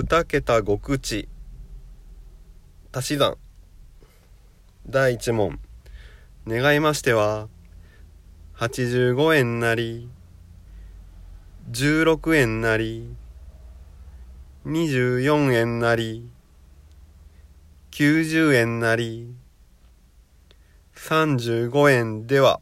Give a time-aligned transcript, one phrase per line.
[0.00, 1.28] 二桁極地。
[2.92, 3.36] 足し算。
[4.88, 5.58] 第一問。
[6.46, 7.48] 願いましては
[8.58, 10.08] 85円なり
[11.72, 13.12] 16円なり
[14.66, 16.30] 24円なり
[17.90, 19.34] 90円なり
[20.94, 22.60] 35円では。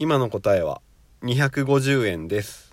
[0.00, 0.82] 今の答えは
[1.22, 2.69] 250円です。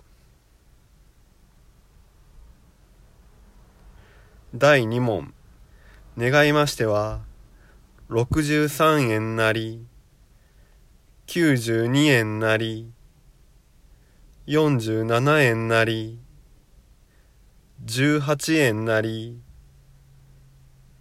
[4.54, 5.34] 第2問。
[6.16, 7.20] 願いましては
[8.08, 9.84] 63円なり
[11.26, 12.90] 92円なり
[14.46, 16.18] 47円なり
[17.84, 19.38] 18円なり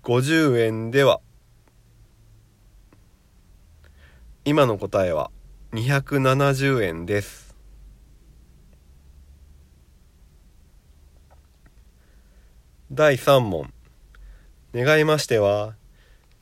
[0.03, 1.21] 50円では。
[4.43, 5.31] 今の答えは
[5.71, 7.46] 270円です。
[12.97, 13.71] 第3問。
[14.73, 15.75] 願いましては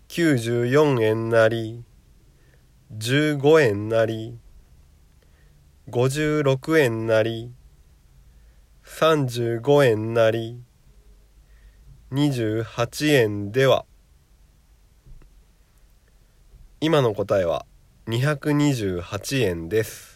[0.08, 1.84] 94円なり
[2.98, 4.40] 15円なり
[5.90, 7.52] 56円なり
[8.86, 10.64] 35円なり
[12.14, 13.86] 28円では。
[16.80, 17.66] 今の答えは
[18.08, 20.15] 228円です。